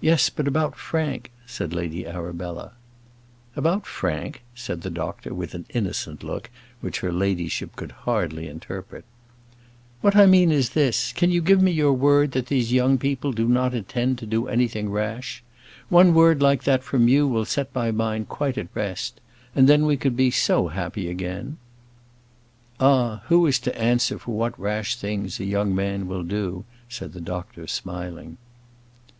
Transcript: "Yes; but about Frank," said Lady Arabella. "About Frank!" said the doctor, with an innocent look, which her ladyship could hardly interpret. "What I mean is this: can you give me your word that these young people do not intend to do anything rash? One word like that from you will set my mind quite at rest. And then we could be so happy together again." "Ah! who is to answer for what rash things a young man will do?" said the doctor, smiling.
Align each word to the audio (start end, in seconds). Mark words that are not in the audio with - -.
"Yes; 0.00 0.30
but 0.30 0.46
about 0.46 0.76
Frank," 0.76 1.32
said 1.44 1.72
Lady 1.74 2.06
Arabella. 2.06 2.70
"About 3.56 3.84
Frank!" 3.84 4.42
said 4.54 4.82
the 4.82 4.90
doctor, 4.90 5.34
with 5.34 5.54
an 5.54 5.66
innocent 5.74 6.22
look, 6.22 6.50
which 6.80 7.00
her 7.00 7.10
ladyship 7.10 7.74
could 7.74 7.90
hardly 8.06 8.46
interpret. 8.46 9.04
"What 10.02 10.14
I 10.14 10.26
mean 10.26 10.52
is 10.52 10.70
this: 10.70 11.10
can 11.12 11.32
you 11.32 11.42
give 11.42 11.60
me 11.60 11.72
your 11.72 11.94
word 11.94 12.30
that 12.30 12.46
these 12.46 12.72
young 12.72 12.96
people 12.96 13.32
do 13.32 13.48
not 13.48 13.74
intend 13.74 14.18
to 14.18 14.24
do 14.26 14.46
anything 14.46 14.88
rash? 14.88 15.42
One 15.88 16.14
word 16.14 16.40
like 16.40 16.62
that 16.62 16.84
from 16.84 17.08
you 17.08 17.26
will 17.26 17.44
set 17.44 17.74
my 17.74 17.90
mind 17.90 18.28
quite 18.28 18.56
at 18.56 18.68
rest. 18.72 19.20
And 19.56 19.68
then 19.68 19.84
we 19.84 19.96
could 19.96 20.16
be 20.16 20.30
so 20.30 20.68
happy 20.68 21.08
together 21.08 21.32
again." 21.38 21.56
"Ah! 22.78 23.22
who 23.26 23.44
is 23.48 23.58
to 23.66 23.76
answer 23.76 24.16
for 24.16 24.30
what 24.36 24.56
rash 24.56 24.94
things 24.94 25.40
a 25.40 25.44
young 25.44 25.74
man 25.74 26.06
will 26.06 26.22
do?" 26.22 26.62
said 26.88 27.14
the 27.14 27.20
doctor, 27.20 27.66
smiling. 27.66 28.36